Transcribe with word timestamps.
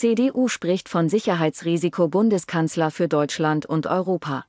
CDU 0.00 0.48
spricht 0.48 0.88
von 0.88 1.10
Sicherheitsrisiko 1.10 2.08
Bundeskanzler 2.08 2.90
für 2.90 3.06
Deutschland 3.06 3.66
und 3.66 3.86
Europa. 3.86 4.46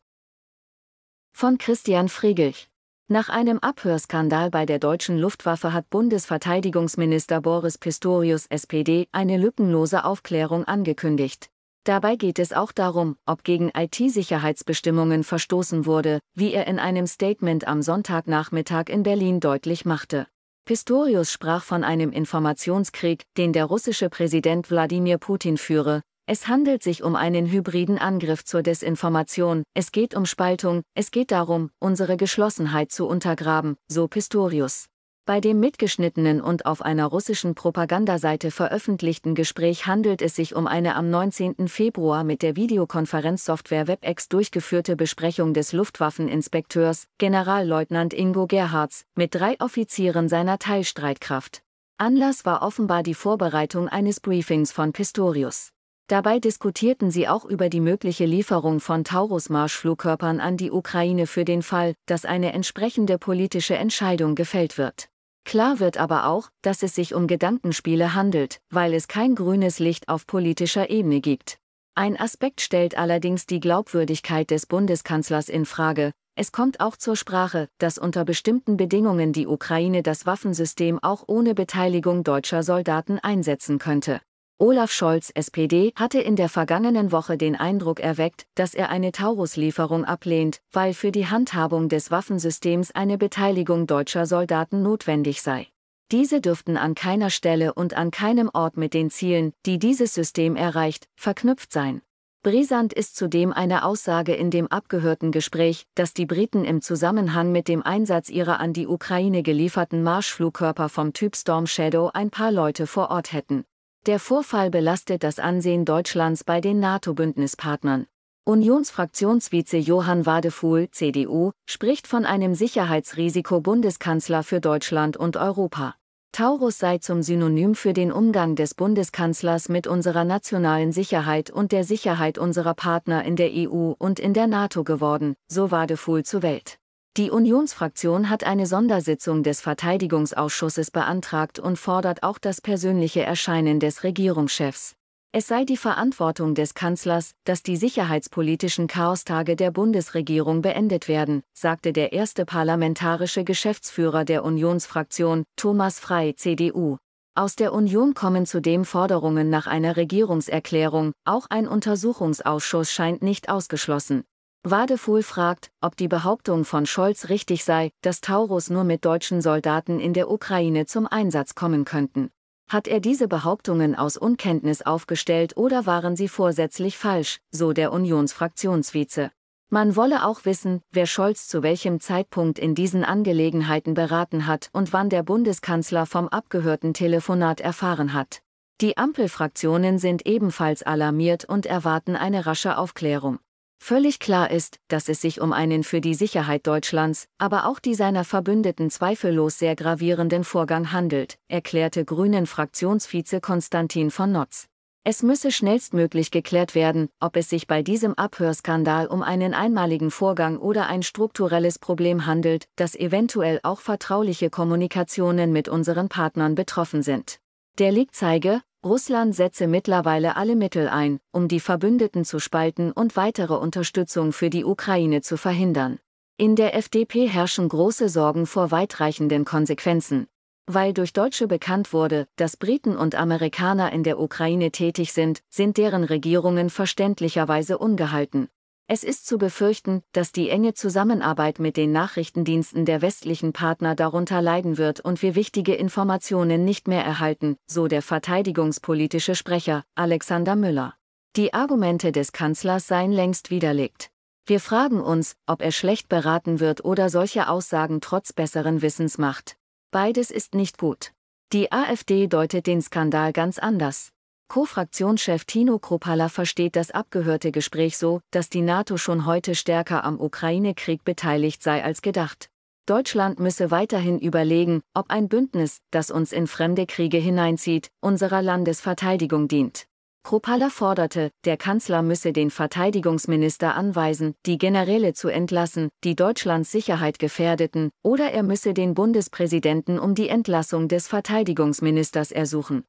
Von 1.33 1.57
Christian 1.57 2.07
Frigilch. 2.07 2.69
Nach 3.09 3.27
einem 3.27 3.59
Abhörskandal 3.59 4.49
bei 4.49 4.65
der 4.65 4.79
deutschen 4.79 5.17
Luftwaffe 5.17 5.73
hat 5.73 5.89
Bundesverteidigungsminister 5.89 7.41
Boris 7.41 7.77
Pistorius 7.77 8.45
SPD 8.45 9.09
eine 9.11 9.35
lückenlose 9.35 10.05
Aufklärung 10.05 10.63
angekündigt. 10.63 11.49
Dabei 11.83 12.15
geht 12.15 12.39
es 12.39 12.53
auch 12.53 12.71
darum, 12.71 13.17
ob 13.25 13.43
gegen 13.43 13.71
IT-Sicherheitsbestimmungen 13.75 15.25
verstoßen 15.25 15.85
wurde, 15.85 16.21
wie 16.33 16.53
er 16.53 16.65
in 16.67 16.79
einem 16.79 17.07
Statement 17.07 17.67
am 17.67 17.81
Sonntagnachmittag 17.81 18.87
in 18.87 19.03
Berlin 19.03 19.41
deutlich 19.41 19.83
machte. 19.83 20.27
Pistorius 20.65 21.31
sprach 21.31 21.63
von 21.63 21.83
einem 21.83 22.11
Informationskrieg, 22.11 23.23
den 23.35 23.51
der 23.51 23.65
russische 23.65 24.09
Präsident 24.09 24.69
Wladimir 24.69 25.17
Putin 25.17 25.57
führe. 25.57 26.01
Es 26.27 26.47
handelt 26.47 26.83
sich 26.83 27.03
um 27.03 27.15
einen 27.15 27.51
hybriden 27.51 27.97
Angriff 27.97 28.45
zur 28.45 28.61
Desinformation, 28.61 29.63
es 29.73 29.91
geht 29.91 30.15
um 30.15 30.25
Spaltung, 30.25 30.83
es 30.93 31.11
geht 31.11 31.31
darum, 31.31 31.71
unsere 31.79 32.15
Geschlossenheit 32.15 32.91
zu 32.91 33.07
untergraben, 33.07 33.75
so 33.87 34.07
Pistorius. 34.07 34.85
Bei 35.25 35.39
dem 35.39 35.59
mitgeschnittenen 35.59 36.41
und 36.41 36.65
auf 36.65 36.81
einer 36.81 37.05
russischen 37.05 37.53
Propagandaseite 37.53 38.49
veröffentlichten 38.49 39.35
Gespräch 39.35 39.85
handelt 39.85 40.19
es 40.23 40.35
sich 40.35 40.55
um 40.55 40.65
eine 40.65 40.95
am 40.95 41.11
19. 41.11 41.67
Februar 41.67 42.23
mit 42.23 42.41
der 42.41 42.55
Videokonferenzsoftware 42.55 43.87
WebEx 43.87 44.29
durchgeführte 44.29 44.95
Besprechung 44.95 45.53
des 45.53 45.73
Luftwaffeninspekteurs, 45.73 47.05
Generalleutnant 47.19 48.15
Ingo 48.15 48.47
Gerhards, 48.47 49.05
mit 49.13 49.35
drei 49.35 49.59
Offizieren 49.59 50.27
seiner 50.27 50.57
Teilstreitkraft. 50.57 51.61
Anlass 51.99 52.43
war 52.43 52.63
offenbar 52.63 53.03
die 53.03 53.13
Vorbereitung 53.13 53.87
eines 53.87 54.21
Briefings 54.21 54.71
von 54.71 54.91
Pistorius. 54.91 55.69
Dabei 56.07 56.39
diskutierten 56.39 57.11
sie 57.11 57.27
auch 57.27 57.45
über 57.45 57.69
die 57.69 57.79
mögliche 57.79 58.25
Lieferung 58.25 58.79
von 58.79 59.03
Taurus-Marschflugkörpern 59.03 60.39
an 60.39 60.57
die 60.57 60.71
Ukraine 60.71 61.27
für 61.27 61.45
den 61.45 61.61
Fall, 61.61 61.93
dass 62.07 62.25
eine 62.25 62.53
entsprechende 62.53 63.19
politische 63.19 63.75
Entscheidung 63.75 64.33
gefällt 64.33 64.79
wird. 64.79 65.10
Klar 65.43 65.79
wird 65.79 65.97
aber 65.97 66.27
auch, 66.27 66.49
dass 66.61 66.83
es 66.83 66.95
sich 66.95 67.13
um 67.13 67.27
Gedankenspiele 67.27 68.13
handelt, 68.13 68.61
weil 68.69 68.93
es 68.93 69.07
kein 69.07 69.35
grünes 69.35 69.79
Licht 69.79 70.07
auf 70.07 70.27
politischer 70.27 70.89
Ebene 70.89 71.19
gibt. 71.19 71.57
Ein 71.95 72.17
Aspekt 72.17 72.61
stellt 72.61 72.97
allerdings 72.97 73.45
die 73.47 73.59
Glaubwürdigkeit 73.59 74.49
des 74.49 74.65
Bundeskanzlers 74.65 75.49
in 75.49 75.65
Frage. 75.65 76.11
Es 76.35 76.53
kommt 76.53 76.79
auch 76.79 76.95
zur 76.95 77.17
Sprache, 77.17 77.67
dass 77.77 77.97
unter 77.97 78.23
bestimmten 78.23 78.77
Bedingungen 78.77 79.33
die 79.33 79.47
Ukraine 79.47 80.01
das 80.01 80.25
Waffensystem 80.25 80.99
auch 81.03 81.25
ohne 81.27 81.53
Beteiligung 81.53 82.23
deutscher 82.23 82.63
Soldaten 82.63 83.19
einsetzen 83.19 83.77
könnte. 83.77 84.21
Olaf 84.61 84.91
Scholz, 84.91 85.31
SPD, 85.33 85.91
hatte 85.95 86.19
in 86.19 86.35
der 86.35 86.47
vergangenen 86.47 87.11
Woche 87.11 87.35
den 87.35 87.55
Eindruck 87.55 87.99
erweckt, 87.99 88.45
dass 88.53 88.75
er 88.75 88.89
eine 88.89 89.11
Taurus-Lieferung 89.11 90.05
ablehnt, 90.05 90.61
weil 90.71 90.93
für 90.93 91.11
die 91.11 91.25
Handhabung 91.25 91.89
des 91.89 92.11
Waffensystems 92.11 92.91
eine 92.91 93.17
Beteiligung 93.17 93.87
deutscher 93.87 94.27
Soldaten 94.27 94.83
notwendig 94.83 95.41
sei. 95.41 95.65
Diese 96.11 96.41
dürften 96.41 96.77
an 96.77 96.93
keiner 96.93 97.31
Stelle 97.31 97.73
und 97.73 97.95
an 97.95 98.11
keinem 98.11 98.51
Ort 98.53 98.77
mit 98.77 98.93
den 98.93 99.09
Zielen, 99.09 99.51
die 99.65 99.79
dieses 99.79 100.13
System 100.13 100.55
erreicht, 100.55 101.07
verknüpft 101.15 101.73
sein. 101.73 102.03
Brisant 102.43 102.93
ist 102.93 103.15
zudem 103.15 103.51
eine 103.53 103.83
Aussage 103.83 104.35
in 104.35 104.51
dem 104.51 104.67
abgehörten 104.67 105.31
Gespräch, 105.31 105.87
dass 105.95 106.13
die 106.13 106.27
Briten 106.27 106.65
im 106.65 106.83
Zusammenhang 106.83 107.51
mit 107.51 107.67
dem 107.67 107.81
Einsatz 107.81 108.29
ihrer 108.29 108.59
an 108.59 108.73
die 108.73 108.85
Ukraine 108.85 109.41
gelieferten 109.41 110.03
Marschflugkörper 110.03 110.87
vom 110.87 111.13
Typ 111.13 111.35
Storm 111.35 111.65
Shadow 111.65 112.11
ein 112.13 112.29
paar 112.29 112.51
Leute 112.51 112.85
vor 112.85 113.09
Ort 113.09 113.33
hätten. 113.33 113.65
Der 114.07 114.17
Vorfall 114.17 114.71
belastet 114.71 115.21
das 115.21 115.37
Ansehen 115.37 115.85
Deutschlands 115.85 116.43
bei 116.43 116.59
den 116.59 116.79
NATO-Bündnispartnern. 116.79 118.07
Unionsfraktionsvize 118.45 119.77
Johann 119.77 120.25
Wadefuhl, 120.25 120.89
CDU, 120.89 121.51
spricht 121.69 122.07
von 122.07 122.25
einem 122.25 122.55
Sicherheitsrisiko 122.55 123.61
Bundeskanzler 123.61 124.41
für 124.41 124.59
Deutschland 124.59 125.17
und 125.17 125.37
Europa. 125.37 125.93
Taurus 126.31 126.79
sei 126.79 126.97
zum 126.97 127.21
Synonym 127.21 127.75
für 127.75 127.93
den 127.93 128.11
Umgang 128.11 128.55
des 128.55 128.73
Bundeskanzlers 128.73 129.69
mit 129.69 129.85
unserer 129.85 130.23
nationalen 130.23 130.91
Sicherheit 130.91 131.51
und 131.51 131.71
der 131.71 131.83
Sicherheit 131.83 132.39
unserer 132.39 132.73
Partner 132.73 133.23
in 133.23 133.35
der 133.35 133.51
EU 133.53 133.93
und 133.99 134.19
in 134.19 134.33
der 134.33 134.47
NATO 134.47 134.83
geworden, 134.83 135.35
so 135.47 135.69
Wadefuhl 135.69 136.23
zur 136.23 136.41
Welt. 136.41 136.80
Die 137.17 137.29
Unionsfraktion 137.29 138.29
hat 138.29 138.45
eine 138.45 138.65
Sondersitzung 138.65 139.43
des 139.43 139.59
Verteidigungsausschusses 139.59 140.91
beantragt 140.91 141.59
und 141.59 141.77
fordert 141.77 142.23
auch 142.23 142.37
das 142.37 142.61
persönliche 142.61 143.21
Erscheinen 143.21 143.81
des 143.81 144.05
Regierungschefs. 144.05 144.95
Es 145.33 145.47
sei 145.47 145.65
die 145.65 145.75
Verantwortung 145.75 146.55
des 146.55 146.73
Kanzlers, 146.73 147.31
dass 147.43 147.63
die 147.63 147.75
sicherheitspolitischen 147.75 148.87
Chaostage 148.87 149.57
der 149.57 149.71
Bundesregierung 149.71 150.61
beendet 150.61 151.09
werden, 151.09 151.41
sagte 151.53 151.91
der 151.91 152.13
erste 152.13 152.45
parlamentarische 152.45 153.43
Geschäftsführer 153.43 154.23
der 154.23 154.45
Unionsfraktion, 154.45 155.43
Thomas 155.57 155.99
Frey, 155.99 156.35
CDU. 156.35 156.95
Aus 157.35 157.57
der 157.57 157.73
Union 157.73 158.13
kommen 158.13 158.45
zudem 158.45 158.85
Forderungen 158.85 159.49
nach 159.49 159.67
einer 159.67 159.97
Regierungserklärung, 159.97 161.11
auch 161.25 161.47
ein 161.49 161.67
Untersuchungsausschuss 161.67 162.89
scheint 162.89 163.21
nicht 163.21 163.49
ausgeschlossen. 163.49 164.23
Wadefuhl 164.63 165.23
fragt, 165.23 165.71
ob 165.81 165.97
die 165.97 166.07
Behauptung 166.07 166.65
von 166.65 166.85
Scholz 166.85 167.29
richtig 167.29 167.63
sei, 167.63 167.89
dass 168.01 168.21
Taurus 168.21 168.69
nur 168.69 168.83
mit 168.83 169.05
deutschen 169.05 169.41
Soldaten 169.41 169.99
in 169.99 170.13
der 170.13 170.29
Ukraine 170.29 170.85
zum 170.85 171.07
Einsatz 171.07 171.55
kommen 171.55 171.83
könnten. 171.83 172.29
Hat 172.69 172.87
er 172.87 172.99
diese 172.99 173.27
Behauptungen 173.27 173.95
aus 173.95 174.17
Unkenntnis 174.17 174.83
aufgestellt 174.83 175.57
oder 175.57 175.87
waren 175.87 176.15
sie 176.15 176.27
vorsätzlich 176.27 176.95
falsch, 176.99 177.39
so 177.49 177.73
der 177.73 177.91
Unionsfraktionsvize. 177.91 179.31
Man 179.71 179.95
wolle 179.95 180.25
auch 180.25 180.45
wissen, 180.45 180.81
wer 180.91 181.07
Scholz 181.07 181.47
zu 181.47 181.63
welchem 181.63 181.99
Zeitpunkt 181.99 182.59
in 182.59 182.75
diesen 182.75 183.03
Angelegenheiten 183.03 183.95
beraten 183.95 184.45
hat 184.45 184.69
und 184.73 184.93
wann 184.93 185.09
der 185.09 185.23
Bundeskanzler 185.23 186.05
vom 186.05 186.27
abgehörten 186.27 186.93
Telefonat 186.93 187.61
erfahren 187.61 188.13
hat. 188.13 188.43
Die 188.79 188.95
Ampelfraktionen 188.95 189.97
sind 189.97 190.27
ebenfalls 190.27 190.83
alarmiert 190.83 191.45
und 191.45 191.65
erwarten 191.65 192.15
eine 192.15 192.45
rasche 192.45 192.77
Aufklärung. 192.77 193.39
Völlig 193.83 194.19
klar 194.19 194.51
ist, 194.51 194.77
dass 194.89 195.09
es 195.09 195.21
sich 195.21 195.41
um 195.41 195.51
einen 195.51 195.83
für 195.83 196.01
die 196.01 196.13
Sicherheit 196.13 196.67
Deutschlands, 196.67 197.25
aber 197.39 197.65
auch 197.65 197.79
die 197.79 197.95
seiner 197.95 198.23
Verbündeten 198.23 198.91
zweifellos 198.91 199.57
sehr 199.57 199.75
gravierenden 199.75 200.43
Vorgang 200.43 200.91
handelt, 200.91 201.39
erklärte 201.47 202.05
Grünen-Fraktionsvize 202.05 203.41
Konstantin 203.41 204.11
von 204.11 204.31
Notz. 204.31 204.67
Es 205.03 205.23
müsse 205.23 205.51
schnellstmöglich 205.51 206.29
geklärt 206.29 206.75
werden, 206.75 207.09
ob 207.19 207.35
es 207.35 207.49
sich 207.49 207.65
bei 207.65 207.81
diesem 207.81 208.13
Abhörskandal 208.13 209.07
um 209.07 209.23
einen 209.23 209.55
einmaligen 209.55 210.11
Vorgang 210.11 210.59
oder 210.59 210.85
ein 210.85 211.01
strukturelles 211.01 211.79
Problem 211.79 212.27
handelt, 212.27 212.65
das 212.75 212.95
eventuell 212.95 213.59
auch 213.63 213.79
vertrauliche 213.79 214.51
Kommunikationen 214.51 215.51
mit 215.51 215.67
unseren 215.67 216.07
Partnern 216.07 216.53
betroffen 216.53 217.01
sind. 217.01 217.39
Der 217.79 217.91
Leak 217.91 218.13
zeige, 218.13 218.61
Russland 218.83 219.35
setze 219.35 219.67
mittlerweile 219.67 220.35
alle 220.35 220.55
Mittel 220.55 220.89
ein, 220.89 221.19
um 221.31 221.47
die 221.47 221.59
Verbündeten 221.59 222.25
zu 222.25 222.39
spalten 222.39 222.91
und 222.91 223.15
weitere 223.15 223.53
Unterstützung 223.53 224.33
für 224.33 224.49
die 224.49 224.65
Ukraine 224.65 225.21
zu 225.21 225.37
verhindern. 225.37 225.99
In 226.37 226.55
der 226.55 226.75
FDP 226.75 227.27
herrschen 227.27 227.69
große 227.69 228.09
Sorgen 228.09 228.47
vor 228.47 228.71
weitreichenden 228.71 229.45
Konsequenzen. 229.45 230.25
Weil 230.65 230.93
durch 230.93 231.13
Deutsche 231.13 231.47
bekannt 231.47 231.93
wurde, 231.93 232.27
dass 232.37 232.57
Briten 232.57 232.97
und 232.97 233.13
Amerikaner 233.13 233.93
in 233.93 234.01
der 234.01 234.19
Ukraine 234.19 234.71
tätig 234.71 235.13
sind, 235.13 235.43
sind 235.51 235.77
deren 235.77 236.03
Regierungen 236.03 236.71
verständlicherweise 236.71 237.77
ungehalten. 237.77 238.49
Es 238.93 239.05
ist 239.05 239.25
zu 239.25 239.37
befürchten, 239.37 240.03
dass 240.11 240.33
die 240.33 240.49
enge 240.49 240.73
Zusammenarbeit 240.73 241.59
mit 241.59 241.77
den 241.77 241.93
Nachrichtendiensten 241.93 242.83
der 242.83 243.01
westlichen 243.01 243.53
Partner 243.53 243.95
darunter 243.95 244.41
leiden 244.41 244.77
wird 244.77 244.99
und 244.99 245.21
wir 245.21 245.33
wichtige 245.35 245.75
Informationen 245.75 246.65
nicht 246.65 246.89
mehr 246.89 247.05
erhalten, 247.05 247.55
so 247.67 247.87
der 247.87 248.01
verteidigungspolitische 248.01 249.33
Sprecher, 249.33 249.85
Alexander 249.95 250.57
Müller. 250.57 250.93
Die 251.37 251.53
Argumente 251.53 252.11
des 252.11 252.33
Kanzlers 252.33 252.85
seien 252.85 253.13
längst 253.13 253.49
widerlegt. 253.49 254.11
Wir 254.45 254.59
fragen 254.59 254.99
uns, 254.99 255.37
ob 255.45 255.61
er 255.61 255.71
schlecht 255.71 256.09
beraten 256.09 256.59
wird 256.59 256.83
oder 256.83 257.09
solche 257.09 257.47
Aussagen 257.47 258.01
trotz 258.01 258.33
besseren 258.33 258.81
Wissens 258.81 259.17
macht. 259.17 259.55
Beides 259.91 260.31
ist 260.31 260.53
nicht 260.53 260.77
gut. 260.77 261.13
Die 261.53 261.71
AfD 261.71 262.27
deutet 262.27 262.67
den 262.67 262.81
Skandal 262.81 263.31
ganz 263.31 263.57
anders. 263.57 264.11
Co-Fraktionschef 264.51 265.45
Tino 265.45 265.79
Kropala 265.79 266.27
versteht 266.27 266.75
das 266.75 266.91
abgehörte 266.91 267.53
Gespräch 267.53 267.97
so, 267.97 268.19
dass 268.31 268.49
die 268.49 268.59
NATO 268.59 268.97
schon 268.97 269.25
heute 269.25 269.55
stärker 269.55 270.03
am 270.03 270.19
Ukraine-Krieg 270.19 271.05
beteiligt 271.05 271.63
sei 271.63 271.81
als 271.81 272.01
gedacht. 272.01 272.49
Deutschland 272.85 273.39
müsse 273.39 273.71
weiterhin 273.71 274.19
überlegen, 274.19 274.81
ob 274.93 275.09
ein 275.09 275.29
Bündnis, 275.29 275.79
das 275.89 276.11
uns 276.11 276.33
in 276.33 276.47
fremde 276.47 276.85
Kriege 276.85 277.17
hineinzieht, 277.17 277.91
unserer 278.01 278.41
Landesverteidigung 278.41 279.47
dient. 279.47 279.85
Kropala 280.23 280.69
forderte, 280.69 281.31
der 281.45 281.55
Kanzler 281.55 282.01
müsse 282.01 282.33
den 282.33 282.51
Verteidigungsminister 282.51 283.73
anweisen, 283.75 284.35
die 284.45 284.57
Generäle 284.57 285.13
zu 285.13 285.29
entlassen, 285.29 285.87
die 286.03 286.17
Deutschlands 286.17 286.73
Sicherheit 286.73 287.19
gefährdeten, 287.19 287.89
oder 288.03 288.31
er 288.31 288.43
müsse 288.43 288.73
den 288.73 288.95
Bundespräsidenten 288.95 289.97
um 289.97 290.13
die 290.13 290.27
Entlassung 290.27 290.89
des 290.89 291.07
Verteidigungsministers 291.07 292.33
ersuchen. 292.33 292.83